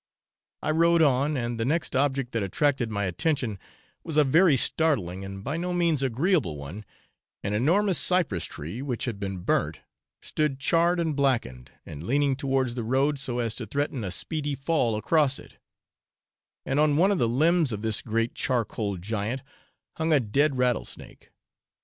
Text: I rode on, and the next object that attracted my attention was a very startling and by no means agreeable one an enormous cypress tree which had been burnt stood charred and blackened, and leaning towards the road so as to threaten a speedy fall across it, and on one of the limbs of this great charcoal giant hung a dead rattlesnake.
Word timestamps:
I 0.63 0.71
rode 0.71 1.03
on, 1.03 1.37
and 1.37 1.59
the 1.59 1.63
next 1.63 1.95
object 1.95 2.31
that 2.31 2.41
attracted 2.41 2.89
my 2.89 3.03
attention 3.05 3.59
was 4.03 4.17
a 4.17 4.23
very 4.23 4.57
startling 4.57 5.23
and 5.23 5.43
by 5.43 5.57
no 5.57 5.73
means 5.73 6.01
agreeable 6.01 6.57
one 6.57 6.85
an 7.43 7.53
enormous 7.53 7.99
cypress 7.99 8.45
tree 8.45 8.81
which 8.81 9.05
had 9.05 9.19
been 9.19 9.41
burnt 9.41 9.81
stood 10.19 10.57
charred 10.59 10.99
and 10.99 11.15
blackened, 11.15 11.69
and 11.85 12.01
leaning 12.01 12.35
towards 12.35 12.73
the 12.73 12.83
road 12.83 13.19
so 13.19 13.37
as 13.37 13.53
to 13.53 13.67
threaten 13.67 14.03
a 14.03 14.09
speedy 14.09 14.55
fall 14.55 14.95
across 14.95 15.37
it, 15.37 15.59
and 16.65 16.79
on 16.79 16.97
one 16.97 17.11
of 17.11 17.19
the 17.19 17.29
limbs 17.29 17.71
of 17.71 17.83
this 17.83 18.01
great 18.01 18.33
charcoal 18.33 18.97
giant 18.97 19.43
hung 19.97 20.11
a 20.11 20.19
dead 20.19 20.57
rattlesnake. 20.57 21.29